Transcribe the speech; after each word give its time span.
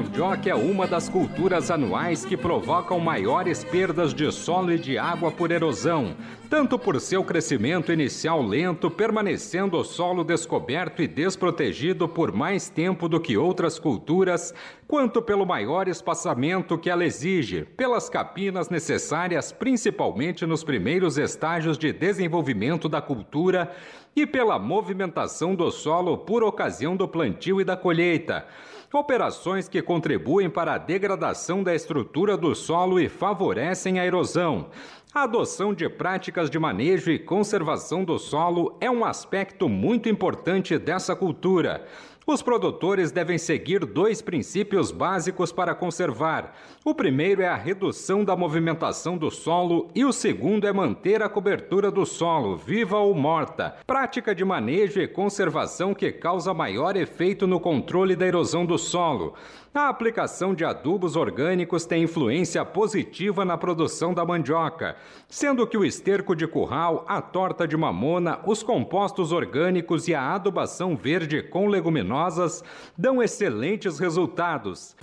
Mandioca 0.00 0.48
é 0.48 0.54
uma 0.54 0.86
das 0.86 1.10
culturas 1.10 1.70
anuais 1.70 2.24
que 2.24 2.34
provocam 2.34 2.98
maiores 2.98 3.62
perdas 3.62 4.14
de 4.14 4.32
solo 4.32 4.72
e 4.72 4.78
de 4.78 4.96
água 4.96 5.30
por 5.30 5.50
erosão, 5.50 6.16
tanto 6.48 6.78
por 6.78 6.98
seu 7.00 7.22
crescimento 7.22 7.92
inicial 7.92 8.42
lento, 8.42 8.90
permanecendo 8.90 9.76
o 9.76 9.84
solo 9.84 10.24
descoberto 10.24 11.02
e 11.02 11.06
desprotegido 11.06 12.08
por 12.08 12.32
mais 12.32 12.70
tempo 12.70 13.08
do 13.10 13.20
que 13.20 13.36
outras 13.36 13.78
culturas, 13.78 14.54
quanto 14.88 15.20
pelo 15.20 15.44
maior 15.44 15.86
espaçamento 15.86 16.78
que 16.78 16.88
ela 16.88 17.04
exige, 17.04 17.64
pelas 17.76 18.08
capinas 18.08 18.70
necessárias 18.70 19.52
principalmente 19.52 20.46
nos 20.46 20.64
primeiros 20.64 21.18
estágios 21.18 21.76
de 21.76 21.92
desenvolvimento 21.92 22.88
da 22.88 23.02
cultura 23.02 23.70
e 24.16 24.26
pela 24.26 24.58
movimentação 24.58 25.54
do 25.54 25.70
solo 25.70 26.16
por 26.18 26.42
ocasião 26.42 26.96
do 26.96 27.06
plantio 27.06 27.60
e 27.60 27.64
da 27.64 27.76
colheita. 27.76 28.46
Operações 28.92 29.68
que 29.68 29.80
contribuem 29.80 30.50
para 30.50 30.74
a 30.74 30.78
degradação 30.78 31.62
da 31.62 31.72
estrutura 31.72 32.36
do 32.36 32.56
solo 32.56 32.98
e 32.98 33.08
favorecem 33.08 34.00
a 34.00 34.04
erosão. 34.04 34.66
A 35.12 35.24
adoção 35.24 35.74
de 35.74 35.88
práticas 35.88 36.48
de 36.48 36.56
manejo 36.56 37.10
e 37.10 37.18
conservação 37.18 38.04
do 38.04 38.16
solo 38.16 38.76
é 38.80 38.88
um 38.88 39.04
aspecto 39.04 39.68
muito 39.68 40.08
importante 40.08 40.78
dessa 40.78 41.16
cultura. 41.16 41.84
Os 42.24 42.42
produtores 42.42 43.10
devem 43.10 43.36
seguir 43.36 43.84
dois 43.84 44.22
princípios 44.22 44.92
básicos 44.92 45.50
para 45.50 45.74
conservar. 45.74 46.54
O 46.84 46.94
primeiro 46.94 47.42
é 47.42 47.48
a 47.48 47.56
redução 47.56 48.24
da 48.24 48.36
movimentação 48.36 49.18
do 49.18 49.32
solo 49.32 49.88
e 49.96 50.04
o 50.04 50.12
segundo 50.12 50.64
é 50.64 50.72
manter 50.72 51.24
a 51.24 51.28
cobertura 51.28 51.90
do 51.90 52.06
solo, 52.06 52.56
viva 52.56 52.98
ou 52.98 53.12
morta. 53.12 53.74
Prática 53.84 54.32
de 54.32 54.44
manejo 54.44 55.00
e 55.00 55.08
conservação 55.08 55.92
que 55.92 56.12
causa 56.12 56.54
maior 56.54 56.96
efeito 56.96 57.48
no 57.48 57.58
controle 57.58 58.14
da 58.14 58.28
erosão 58.28 58.64
do 58.64 58.78
solo. 58.78 59.34
A 59.72 59.88
aplicação 59.88 60.52
de 60.52 60.64
adubos 60.64 61.14
orgânicos 61.14 61.86
tem 61.86 62.02
influência 62.02 62.64
positiva 62.64 63.44
na 63.44 63.56
produção 63.56 64.12
da 64.12 64.24
mandioca, 64.24 64.96
sendo 65.28 65.64
que 65.64 65.76
o 65.76 65.84
esterco 65.84 66.34
de 66.34 66.44
curral, 66.44 67.04
a 67.06 67.22
torta 67.22 67.68
de 67.68 67.76
mamona, 67.76 68.40
os 68.44 68.64
compostos 68.64 69.30
orgânicos 69.30 70.08
e 70.08 70.14
a 70.14 70.34
adubação 70.34 70.96
verde 70.96 71.40
com 71.40 71.68
leguminosas 71.68 72.64
dão 72.98 73.22
excelentes 73.22 74.00
resultados. 74.00 74.96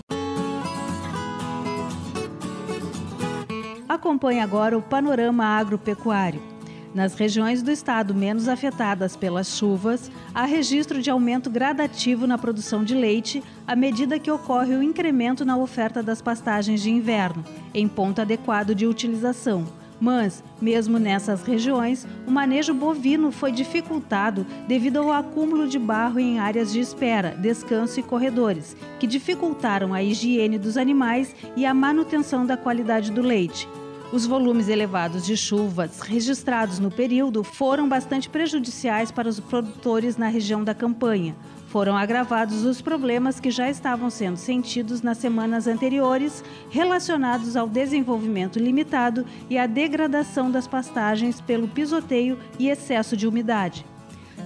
Acompanhe 3.88 4.42
agora 4.42 4.78
o 4.78 4.82
panorama 4.82 5.46
agropecuário. 5.46 6.57
Nas 6.94 7.14
regiões 7.14 7.62
do 7.62 7.70
estado 7.70 8.16
menos 8.16 8.48
afetadas 8.48 9.16
pelas 9.16 9.58
chuvas, 9.58 10.10
há 10.34 10.46
registro 10.46 11.02
de 11.02 11.10
aumento 11.10 11.50
gradativo 11.50 12.26
na 12.26 12.38
produção 12.38 12.84
de 12.84 12.96
leite 12.96 13.44
à 13.68 13.76
medida 13.76 14.18
que 14.18 14.32
ocorre 14.32 14.76
o 14.76 14.82
incremento 14.82 15.46
na 15.46 15.58
oferta 15.58 16.02
das 16.02 16.22
pastagens 16.22 16.82
de 16.82 16.90
inverno, 16.90 17.44
em 17.74 17.88
ponto 17.88 18.22
adequado 18.22 18.74
de 18.74 18.88
utilização. 18.88 19.66
Mas, 20.00 20.44
mesmo 20.62 21.00
nessas 21.00 21.42
regiões, 21.42 22.08
o 22.28 22.32
manejo 22.32 22.74
bovino 22.74 23.32
foi 23.32 23.52
dificultado 23.52 24.46
devido 24.68 24.98
ao 24.98 25.12
acúmulo 25.12 25.68
de 25.68 25.80
barro 25.80 26.20
em 26.20 26.40
áreas 26.40 26.72
de 26.72 26.80
espera, 26.80 27.32
descanso 27.32 28.00
e 28.00 28.04
corredores, 28.04 28.78
que 29.00 29.08
dificultaram 29.08 29.94
a 29.94 30.04
higiene 30.04 30.60
dos 30.60 30.78
animais 30.78 31.36
e 31.56 31.66
a 31.66 31.74
manutenção 31.74 32.46
da 32.46 32.56
qualidade 32.56 33.12
do 33.12 33.22
leite. 33.22 33.68
Os 34.12 34.26
volumes 34.26 34.70
elevados 34.70 35.26
de 35.26 35.36
chuvas 35.36 36.00
registrados 36.00 36.80
no 36.80 36.90
período 36.90 37.44
foram 37.44 37.90
bastante 37.90 38.30
prejudiciais 38.30 39.12
para 39.12 39.28
os 39.28 39.38
produtores 39.38 40.16
na 40.16 40.30
região 40.30 40.64
da 40.64 40.74
campanha. 40.74 41.36
Foram 41.68 41.98
agravados 41.98 42.64
os 42.64 42.82
problemas 42.82 43.38
que 43.38 43.52
já 43.52 43.70
estavam 43.70 44.10
sendo 44.10 44.38
sentidos 44.38 45.02
nas 45.02 45.18
semanas 45.18 45.68
anteriores, 45.68 46.42
relacionados 46.70 47.58
ao 47.58 47.68
desenvolvimento 47.68 48.58
limitado 48.58 49.26
e 49.50 49.58
à 49.58 49.68
degradação 49.68 50.50
das 50.50 50.70
pastagens 50.70 51.42
pelo 51.42 51.68
pisoteio 51.68 52.40
e 52.58 52.70
excesso 52.70 53.18
de 53.18 53.28
umidade. 53.28 53.86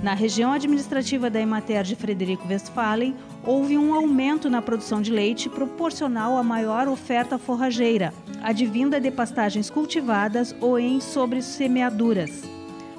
Na 0.01 0.15
região 0.15 0.51
administrativa 0.51 1.29
da 1.29 1.39
Emater 1.39 1.83
de 1.83 1.95
Frederico 1.95 2.47
Westphalen, 2.47 3.15
houve 3.43 3.77
um 3.77 3.93
aumento 3.93 4.49
na 4.49 4.61
produção 4.61 5.01
de 5.01 5.11
leite 5.11 5.49
proporcional 5.49 6.37
à 6.37 6.43
maior 6.43 6.87
oferta 6.87 7.37
forrageira, 7.37 8.13
advinda 8.41 8.99
de 8.99 9.09
pastagens 9.09 9.69
cultivadas 9.69 10.55
ou 10.59 10.77
em 10.77 10.99
sobressemeaduras. 10.99 12.43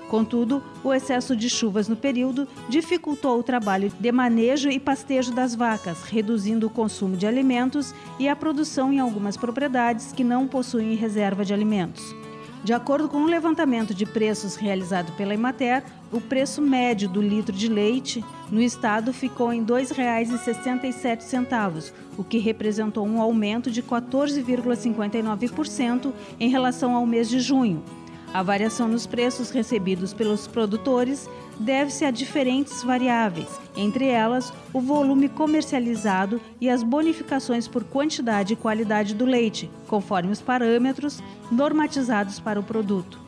Contudo, 0.09 0.63
o 0.85 0.93
excesso 0.93 1.35
de 1.35 1.49
chuvas 1.49 1.89
no 1.89 1.97
período 1.97 2.47
dificultou 2.69 3.39
o 3.39 3.43
trabalho 3.43 3.91
de 3.99 4.13
manejo 4.13 4.69
e 4.69 4.79
pastejo 4.79 5.33
das 5.33 5.55
vacas, 5.55 6.03
reduzindo 6.03 6.67
o 6.67 6.71
consumo 6.71 7.17
de 7.17 7.27
alimentos 7.27 7.95
e 8.19 8.29
a 8.29 8.37
produção 8.37 8.93
em 8.93 9.01
algumas 9.01 9.39
propriedades 9.39 10.13
que 10.13 10.23
não 10.23 10.47
possuem 10.47 10.95
reserva 10.97 11.47
de 11.47 11.55
alimentos. 11.55 12.15
De 12.63 12.75
acordo 12.75 13.09
com 13.09 13.17
um 13.17 13.27
levantamento 13.27 13.95
de 13.95 14.05
preços 14.05 14.55
realizado 14.55 15.11
pela 15.17 15.33
Emater, 15.33 15.83
o 16.13 16.21
preço 16.21 16.61
médio 16.61 17.09
do 17.09 17.23
litro 17.23 17.57
de 17.57 17.67
leite 17.67 18.23
no 18.53 18.61
estado 18.61 19.13
ficou 19.15 19.51
em 19.51 19.61
R$ 19.61 19.67
2,67, 19.67 21.91
o 22.19 22.23
que 22.23 22.37
representou 22.37 23.07
um 23.07 23.19
aumento 23.21 23.71
de 23.71 23.83
14,59% 23.83 26.13
em 26.39 26.51
relação 26.51 26.95
ao 26.95 27.07
mês 27.07 27.31
de 27.31 27.41
junho. 27.41 27.83
A 28.35 28.43
variação 28.43 28.89
nos 28.89 29.07
preços 29.07 29.49
recebidos 29.51 30.12
pelos 30.12 30.47
produtores 30.47 31.31
deve-se 31.59 32.05
a 32.05 32.11
diferentes 32.11 32.83
variáveis, 32.83 33.49
entre 33.75 34.05
elas 34.07 34.53
o 34.73 34.81
volume 34.81 35.31
comercializado 35.31 36.39
e 36.61 36.69
as 36.69 36.83
bonificações 36.83 37.67
por 37.67 37.85
quantidade 37.85 38.53
e 38.53 38.57
qualidade 38.57 39.15
do 39.15 39.25
leite, 39.25 39.71
conforme 39.87 40.31
os 40.31 40.43
parâmetros 40.43 41.23
normatizados 41.51 42.39
para 42.39 42.61
o 42.61 42.62
produto. 42.62 43.22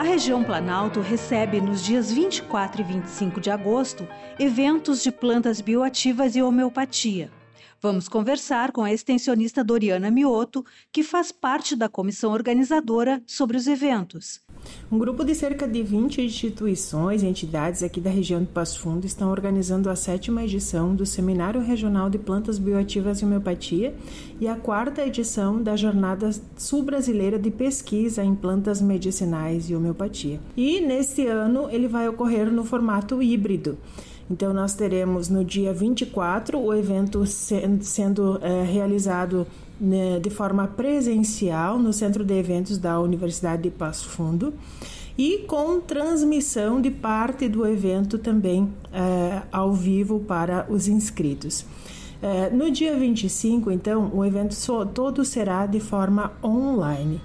A 0.00 0.02
região 0.02 0.42
Planalto 0.42 1.02
recebe 1.02 1.60
nos 1.60 1.84
dias 1.84 2.10
24 2.10 2.80
e 2.80 2.84
25 2.84 3.38
de 3.38 3.50
agosto 3.50 4.08
eventos 4.38 5.02
de 5.02 5.12
plantas 5.12 5.60
bioativas 5.60 6.34
e 6.34 6.42
homeopatia. 6.42 7.30
Vamos 7.82 8.08
conversar 8.08 8.72
com 8.72 8.82
a 8.82 8.90
extensionista 8.90 9.62
Doriana 9.62 10.10
Mioto, 10.10 10.64
que 10.90 11.02
faz 11.02 11.30
parte 11.30 11.76
da 11.76 11.86
comissão 11.86 12.32
organizadora 12.32 13.22
sobre 13.26 13.58
os 13.58 13.66
eventos. 13.66 14.40
Um 14.92 14.98
grupo 14.98 15.24
de 15.24 15.34
cerca 15.34 15.68
de 15.68 15.82
20 15.82 16.20
instituições 16.20 17.22
e 17.22 17.26
entidades 17.26 17.82
aqui 17.82 18.00
da 18.00 18.10
região 18.10 18.40
de 18.40 18.48
Passo 18.48 18.80
Fundo 18.80 19.06
estão 19.06 19.30
organizando 19.30 19.88
a 19.88 19.94
sétima 19.94 20.42
edição 20.42 20.94
do 20.94 21.06
Seminário 21.06 21.60
Regional 21.60 22.10
de 22.10 22.18
Plantas 22.18 22.58
Bioativas 22.58 23.20
e 23.20 23.24
Homeopatia 23.24 23.94
e 24.40 24.48
a 24.48 24.56
quarta 24.56 25.06
edição 25.06 25.62
da 25.62 25.76
Jornada 25.76 26.30
Sul-Brasileira 26.56 27.38
de 27.38 27.50
Pesquisa 27.50 28.24
em 28.24 28.34
Plantas 28.34 28.80
Medicinais 28.82 29.70
e 29.70 29.76
Homeopatia. 29.76 30.40
E 30.56 30.80
neste 30.80 31.26
ano 31.26 31.68
ele 31.70 31.86
vai 31.86 32.08
ocorrer 32.08 32.50
no 32.50 32.64
formato 32.64 33.22
híbrido. 33.22 33.78
Então, 34.30 34.54
nós 34.54 34.74
teremos 34.74 35.28
no 35.28 35.44
dia 35.44 35.72
24 35.72 36.56
o 36.56 36.72
evento 36.72 37.24
sendo 37.26 38.38
é, 38.40 38.62
realizado 38.62 39.44
né, 39.80 40.20
de 40.20 40.30
forma 40.30 40.66
presencial 40.68 41.78
no 41.78 41.92
Centro 41.92 42.24
de 42.24 42.34
Eventos 42.34 42.78
da 42.78 43.00
Universidade 43.00 43.62
de 43.62 43.70
Passo 43.70 44.08
Fundo 44.08 44.52
e 45.16 45.38
com 45.46 45.80
transmissão 45.80 46.80
de 46.80 46.90
parte 46.90 47.48
do 47.48 47.66
evento 47.66 48.18
também 48.18 48.72
é, 48.92 49.42
ao 49.50 49.72
vivo 49.72 50.20
para 50.20 50.66
os 50.68 50.88
inscritos. 50.88 51.64
É, 52.22 52.50
no 52.50 52.70
dia 52.70 52.96
25, 52.96 53.70
então, 53.70 54.10
o 54.14 54.24
evento 54.24 54.54
todo 54.94 55.24
será 55.24 55.66
de 55.66 55.80
forma 55.80 56.32
online. 56.44 57.20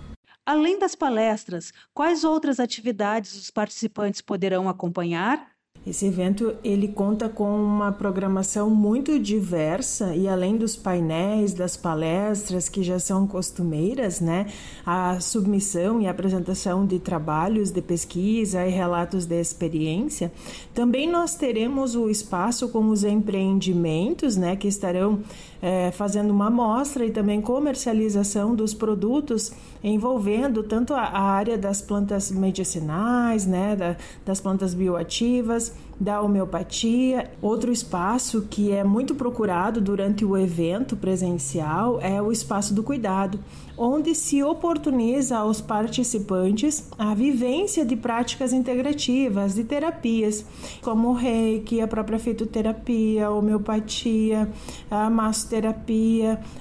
Além 0.46 0.80
das 0.80 0.94
palestras, 0.94 1.74
quais 1.94 2.24
outras 2.24 2.60
atividades 2.60 3.36
os 3.36 3.50
participantes 3.50 4.22
poderão 4.22 4.70
acompanhar? 4.70 5.55
Esse 5.86 6.08
evento 6.08 6.56
ele 6.64 6.88
conta 6.88 7.30
com 7.30 7.48
uma 7.64 7.92
programação 7.92 8.72
muito 8.72 9.20
diversa 9.20 10.16
e 10.16 10.28
além 10.28 10.58
dos 10.58 10.76
painéis, 10.76 11.54
das 11.54 11.78
palestras 11.78 12.68
que 12.68 12.82
já 12.82 12.98
são 12.98 13.28
costumeiras, 13.28 14.20
né, 14.20 14.48
a 14.84 15.20
submissão 15.20 16.02
e 16.02 16.08
apresentação 16.08 16.88
de 16.88 16.98
trabalhos 16.98 17.70
de 17.70 17.84
pesquisa 17.84 18.66
e 18.66 18.72
relatos 18.72 19.28
de 19.28 19.40
experiência, 19.40 20.32
também 20.74 21.08
nós 21.08 21.36
teremos 21.36 21.96
o 21.96 22.10
espaço 22.10 22.68
com 22.70 22.90
os 22.90 23.04
empreendimentos, 23.04 24.36
né, 24.36 24.56
que 24.56 24.68
estarão 24.68 25.20
é, 25.66 25.90
fazendo 25.90 26.30
uma 26.30 26.46
amostra 26.46 27.04
e 27.04 27.10
também 27.10 27.42
comercialização 27.42 28.54
dos 28.54 28.72
produtos 28.72 29.52
envolvendo 29.84 30.62
tanto 30.62 30.94
a, 30.94 31.02
a 31.02 31.22
área 31.22 31.58
das 31.58 31.82
plantas 31.82 32.30
medicinais, 32.30 33.48
né, 33.48 33.76
da, 33.76 33.96
das 34.24 34.40
plantas 34.40 34.76
bioativas, 34.76 35.74
da 36.00 36.22
homeopatia. 36.22 37.32
Outro 37.42 37.72
espaço 37.72 38.46
que 38.50 38.72
é 38.72 38.84
muito 38.84 39.16
procurado 39.16 39.82
durante 39.82 40.24
o 40.24 40.38
evento 40.38 40.96
presencial 40.96 42.00
é 42.00 42.22
o 42.22 42.32
espaço 42.32 42.74
do 42.74 42.84
cuidado, 42.84 43.40
onde 43.78 44.14
se 44.16 44.44
oportuniza 44.44 45.38
aos 45.38 45.62
participantes 45.62 46.90
a 46.98 47.14
vivência 47.14 47.86
de 47.86 47.96
práticas 47.96 48.54
integrativas, 48.54 49.56
de 49.56 49.64
terapias, 49.64 50.46
como 50.82 51.10
o 51.10 51.14
reiki, 51.14 51.82
a 51.82 51.88
própria 51.88 52.20
fitoterapia, 52.20 53.28
a 53.28 53.32
homeopatia, 53.32 54.50
a 54.90 55.10
massoterapia, 55.10 55.55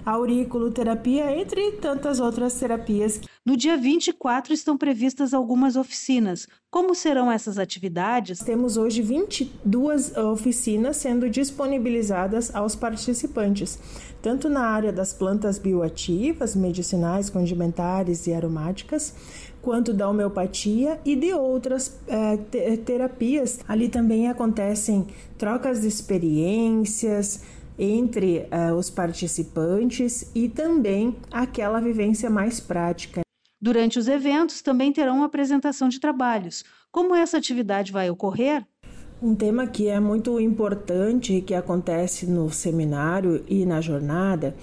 a 0.04 0.12
auriculoterapia, 0.12 1.36
entre 1.40 1.72
tantas 1.72 2.20
outras 2.20 2.54
terapias. 2.54 3.20
No 3.44 3.56
dia 3.56 3.76
24 3.76 4.54
estão 4.54 4.76
previstas 4.76 5.34
algumas 5.34 5.76
oficinas. 5.76 6.46
Como 6.70 6.94
serão 6.94 7.30
essas 7.30 7.58
atividades? 7.58 8.38
Temos 8.40 8.76
hoje 8.76 9.02
22 9.02 10.16
oficinas 10.16 10.96
sendo 10.96 11.28
disponibilizadas 11.28 12.54
aos 12.54 12.74
participantes, 12.74 13.78
tanto 14.22 14.48
na 14.48 14.62
área 14.62 14.92
das 14.92 15.12
plantas 15.12 15.58
bioativas, 15.58 16.56
medicinais, 16.56 17.30
condimentares 17.30 18.26
e 18.26 18.32
aromáticas, 18.32 19.14
quanto 19.64 19.94
da 19.94 20.08
homeopatia 20.08 21.00
e 21.04 21.16
de 21.16 21.32
outras 21.32 21.96
é, 22.06 22.36
terapias. 22.76 23.60
Ali 23.66 23.88
também 23.88 24.28
acontecem 24.28 25.06
trocas 25.38 25.80
de 25.80 25.88
experiências, 25.88 27.40
entre 27.78 28.46
uh, 28.50 28.74
os 28.74 28.90
participantes 28.90 30.30
e 30.34 30.48
também 30.48 31.16
aquela 31.30 31.80
vivência 31.80 32.30
mais 32.30 32.60
prática. 32.60 33.22
Durante 33.60 33.98
os 33.98 34.08
eventos 34.08 34.60
também 34.60 34.92
terão 34.92 35.16
uma 35.16 35.26
apresentação 35.26 35.88
de 35.88 35.98
trabalhos. 35.98 36.64
Como 36.92 37.14
essa 37.14 37.38
atividade 37.38 37.90
vai 37.92 38.10
ocorrer? 38.10 38.64
Um 39.22 39.34
tema 39.34 39.66
que 39.66 39.88
é 39.88 39.98
muito 39.98 40.38
importante 40.38 41.40
que 41.40 41.54
acontece 41.54 42.26
no 42.26 42.50
seminário 42.50 43.42
e 43.48 43.64
na 43.64 43.80
jornada 43.80 44.54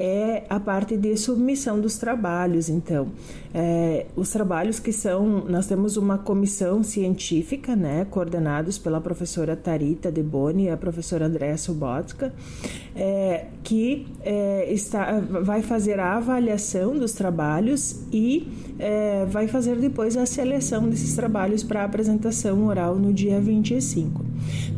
é 0.00 0.44
a 0.48 0.58
parte 0.58 0.96
de 0.96 1.14
submissão 1.14 1.78
dos 1.78 1.98
trabalhos. 1.98 2.70
Então, 2.70 3.08
é, 3.52 4.06
os 4.16 4.30
trabalhos 4.30 4.80
que 4.80 4.92
são, 4.92 5.44
nós 5.44 5.66
temos 5.66 5.98
uma 5.98 6.16
comissão 6.16 6.82
científica, 6.82 7.76
né, 7.76 8.06
coordenados 8.08 8.78
pela 8.78 8.98
professora 8.98 9.54
Tarita 9.54 10.10
De 10.10 10.22
Boni 10.22 10.64
e 10.64 10.70
a 10.70 10.76
professora 10.76 11.26
Andréa 11.26 11.58
Subotka, 11.58 12.32
é, 12.96 13.46
que 13.62 14.06
é, 14.22 14.72
está, 14.72 15.20
vai 15.20 15.60
fazer 15.60 16.00
a 16.00 16.16
avaliação 16.16 16.96
dos 16.96 17.12
trabalhos 17.12 18.00
e 18.10 18.48
é, 18.78 19.26
vai 19.26 19.48
fazer 19.48 19.76
depois 19.76 20.16
a 20.16 20.24
seleção 20.24 20.88
desses 20.88 21.14
trabalhos 21.14 21.62
para 21.62 21.84
apresentação 21.84 22.64
oral 22.66 22.96
no 22.96 23.12
dia 23.12 23.38
25. 23.38 24.24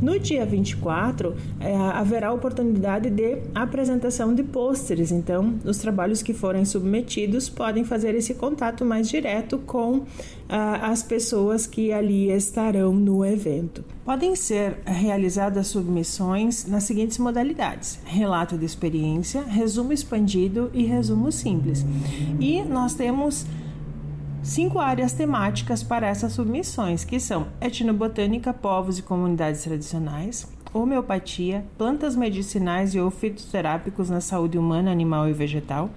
No 0.01 0.19
dia 0.19 0.45
24, 0.45 1.35
é, 1.61 1.77
haverá 1.77 2.33
oportunidade 2.33 3.09
de 3.09 3.39
apresentação 3.55 4.35
de 4.35 4.43
pôsteres, 4.43 5.12
então, 5.12 5.55
os 5.64 5.79
trabalhos 5.79 6.23
que 6.23 6.35
forem 6.35 6.64
submetidos 6.64 7.49
podem 7.49 7.85
fazer 7.85 8.14
esse 8.14 8.35
contato 8.35 8.85
mais 8.85 9.09
direto 9.09 9.59
com 9.59 10.05
ah, 10.49 10.91
as 10.91 11.03
pessoas 11.03 11.67
que 11.67 11.93
ali 11.93 12.31
estarão 12.31 12.93
no 12.94 13.25
evento. 13.25 13.85
Podem 14.05 14.35
ser 14.35 14.79
realizadas 14.85 15.69
submissões 15.69 16.67
nas 16.67 16.85
seguintes 16.85 17.19
modalidades: 17.19 18.00
relato 18.05 18.59
de 18.59 18.64
experiência, 18.64 19.43
resumo 19.43 19.93
expandido 19.93 20.70
e 20.75 20.85
resumo 20.85 21.31
simples. 21.31 21.85
E 22.41 22.62
nós 22.62 22.94
temos 22.94 23.47
cinco 24.43 24.81
áreas 24.81 25.12
temáticas 25.12 25.82
para 25.82 26.06
essas 26.06 26.32
submissões, 26.32 27.05
que 27.05 27.20
são 27.20 27.47
etnobotânica, 27.61 28.53
povos 28.53 28.99
e 28.99 29.03
comunidades 29.03 29.62
tradicionais, 29.62 30.47
homeopatia, 30.73 31.65
plantas 31.77 32.17
medicinais 32.17 32.95
e 32.95 33.01
ou 33.01 33.11
fitoterápicos 33.11 34.09
na 34.09 34.21
saúde 34.21 34.59
humana, 34.59 34.91
animal 34.91 35.29
e 35.29 35.33
vegetal, 35.33 35.91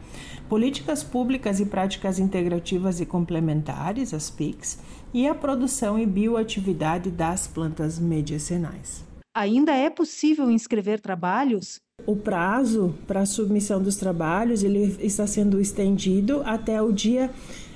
políticas 0.49 1.03
públicas 1.03 1.59
e 1.59 1.65
práticas 1.65 2.19
integrativas 2.19 2.99
e 2.99 3.05
complementares, 3.05 4.13
as 4.13 4.29
PICs, 4.29 4.79
e 5.13 5.27
a 5.27 5.33
produção 5.33 5.97
e 5.97 6.05
bioatividade 6.05 7.09
das 7.09 7.47
plantas 7.47 7.97
medicinais. 7.99 9.03
Ainda 9.33 9.73
é 9.73 9.89
possível 9.89 10.49
inscrever 10.49 10.99
trabalhos? 10.99 11.79
O 12.05 12.15
prazo 12.15 12.93
para 13.07 13.21
a 13.21 13.25
submissão 13.25 13.81
dos 13.81 13.95
trabalhos 13.95 14.63
ele 14.63 14.95
está 14.99 15.25
sendo 15.25 15.59
estendido 15.59 16.41
até 16.45 16.81
o 16.81 16.91
dia 16.91 17.31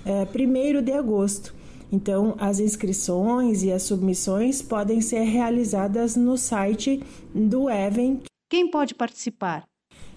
é, 0.06 0.24
1 0.24 0.82
de 0.82 0.92
agosto. 0.92 1.54
Então, 1.92 2.36
as 2.38 2.60
inscrições 2.60 3.64
e 3.64 3.72
as 3.72 3.84
submissões 3.84 4.62
podem 4.62 5.02
ser 5.02 5.22
realizadas 5.22 6.16
no 6.16 6.38
site 6.38 7.02
do 7.34 7.70
Even. 7.70 8.22
Quem 8.50 8.70
pode 8.70 8.94
participar? 8.94 9.64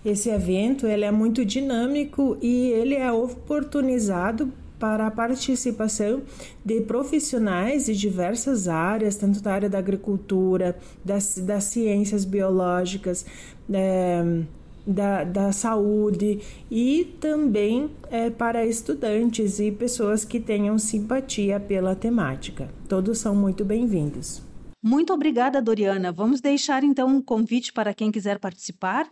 Esse 0.04 0.28
evento 0.30 0.86
ele 0.86 1.04
é 1.04 1.10
muito 1.10 1.44
dinâmico 1.44 2.36
e 2.42 2.70
ele 2.70 2.94
é 2.94 3.10
oportunizado 3.12 4.52
para 4.78 5.06
a 5.06 5.10
participação 5.12 6.22
de 6.64 6.80
profissionais 6.80 7.86
de 7.86 7.96
diversas 7.96 8.66
áreas, 8.66 9.14
tanto 9.14 9.40
da 9.40 9.52
área 9.52 9.70
da 9.70 9.78
agricultura, 9.78 10.76
das, 11.04 11.38
das 11.38 11.64
ciências 11.64 12.24
biológicas, 12.24 13.24
é, 13.72 14.42
da, 14.86 15.24
da 15.24 15.52
saúde 15.52 16.40
e 16.70 17.16
também 17.20 17.90
é, 18.10 18.30
para 18.30 18.66
estudantes 18.66 19.58
e 19.58 19.70
pessoas 19.70 20.24
que 20.24 20.40
tenham 20.40 20.78
simpatia 20.78 21.60
pela 21.60 21.94
temática. 21.94 22.68
Todos 22.88 23.18
são 23.18 23.34
muito 23.34 23.64
bem-vindos. 23.64 24.42
Muito 24.82 25.12
obrigada, 25.12 25.62
Doriana. 25.62 26.10
Vamos 26.10 26.40
deixar 26.40 26.82
então 26.82 27.08
um 27.08 27.22
convite 27.22 27.72
para 27.72 27.94
quem 27.94 28.10
quiser 28.10 28.40
participar? 28.40 29.08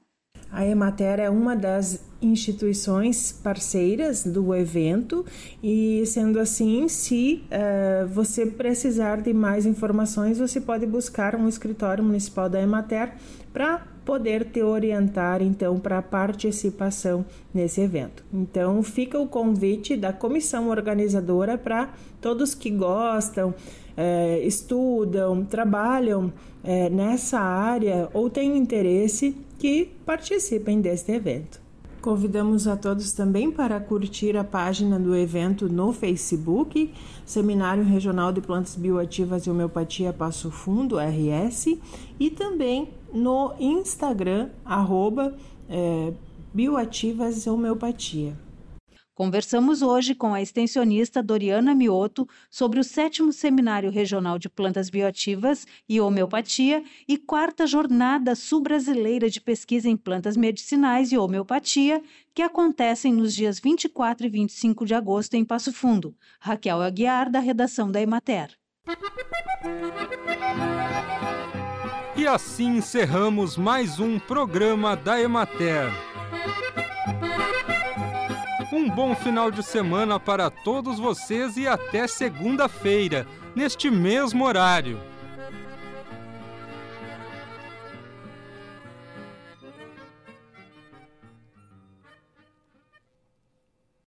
A 0.51 0.67
Emater 0.67 1.21
é 1.21 1.31
uma 1.31 1.55
das 1.55 2.05
instituições 2.21 3.31
parceiras 3.31 4.25
do 4.25 4.53
evento 4.53 5.25
e, 5.63 6.05
sendo 6.07 6.41
assim, 6.41 6.89
se 6.89 7.45
uh, 7.45 8.09
você 8.09 8.45
precisar 8.45 9.21
de 9.21 9.33
mais 9.33 9.65
informações, 9.65 10.39
você 10.39 10.61
pode 10.61 10.85
buscar 10.87 11.37
um 11.37 11.49
escritório 11.49 12.03
municipal 12.03 12.49
da 12.49 12.61
Emater 12.61 13.15
para 13.53 13.87
poder 14.05 14.45
te 14.45 14.63
orientar 14.63 15.43
então 15.43 15.79
para 15.79 15.99
a 15.99 16.03
participação 16.03 17.25
nesse 17.53 17.81
evento. 17.81 18.25
Então 18.33 18.83
fica 18.83 19.19
o 19.19 19.27
convite 19.27 19.97
da 19.97 20.13
comissão 20.13 20.69
organizadora 20.69 21.57
para 21.59 21.91
todos 22.21 22.55
que 22.55 22.71
gostam, 22.71 23.55
é, 23.97 24.41
estudam, 24.41 25.45
trabalham 25.45 26.33
é, 26.65 26.89
nessa 26.89 27.39
área 27.41 28.09
ou 28.13 28.31
têm 28.31 28.57
interesse 28.57 29.37
que 29.59 29.91
participem 30.05 30.81
deste 30.81 31.13
evento. 31.13 31.61
Convidamos 32.01 32.67
a 32.67 32.79
todos 32.79 33.13
também 33.13 33.51
para 33.51 33.79
curtir 33.79 34.35
a 34.35 34.43
página 34.43 34.99
do 34.99 35.15
evento 35.15 35.69
no 35.69 35.93
Facebook, 35.93 36.95
Seminário 37.27 37.85
Regional 37.85 38.33
de 38.33 38.41
Plantas 38.41 38.75
Bioativas 38.75 39.45
e 39.45 39.51
Homeopatia 39.51 40.11
Passo 40.11 40.51
Fundo, 40.51 40.97
RS, 40.97 41.77
e 42.19 42.31
também 42.31 42.89
no 43.13 43.55
Instagram, 43.59 44.51
arroba 44.65 45.37
é, 45.69 46.13
Bioativas 46.53 47.47
Homeopatia. 47.47 48.37
Conversamos 49.21 49.83
hoje 49.83 50.15
com 50.15 50.33
a 50.33 50.41
extensionista 50.41 51.23
Doriana 51.23 51.75
Mioto 51.75 52.27
sobre 52.51 52.81
o 52.81 52.83
sétimo 52.83 53.35
Seminário 53.35 53.91
Regional 53.91 54.39
de 54.39 54.49
Plantas 54.49 54.89
Bioativas 54.89 55.67
e 55.87 56.01
Homeopatia 56.01 56.83
e 57.07 57.19
quarta 57.19 57.67
Jornada 57.67 58.35
Sul-Brasileira 58.35 59.29
de 59.29 59.39
Pesquisa 59.39 59.91
em 59.91 59.97
Plantas 59.97 60.39
Medicinais 60.39 61.13
e 61.13 61.19
Homeopatia, 61.19 62.03
que 62.35 62.41
acontecem 62.41 63.13
nos 63.13 63.35
dias 63.35 63.61
24 63.61 64.27
e 64.27 64.31
25 64.31 64.87
de 64.87 64.95
agosto 64.95 65.35
em 65.35 65.45
Passo 65.45 65.71
Fundo. 65.71 66.17
Raquel 66.41 66.81
Aguiar, 66.81 67.31
da 67.31 67.41
redação 67.41 67.93
da 67.93 68.01
Emater. 68.01 68.57
E 72.17 72.27
assim 72.27 72.77
encerramos 72.79 73.57
mais 73.57 74.01
um 74.01 74.19
programa 74.19 74.97
da 74.97 75.21
Emater. 75.21 75.91
Um 78.73 78.91
bom 78.91 79.15
final 79.15 79.51
de 79.51 79.63
semana 79.63 80.19
para 80.19 80.51
todos 80.51 80.99
vocês 80.99 81.57
e 81.57 81.67
até 81.67 82.07
segunda-feira, 82.07 83.27
neste 83.55 83.91
mesmo 83.91 84.45
horário. 84.45 85.10